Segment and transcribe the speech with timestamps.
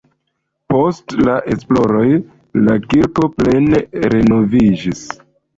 [0.71, 2.07] Post la esploroj
[2.69, 3.83] la kirko plene
[4.15, 5.07] renoviĝis.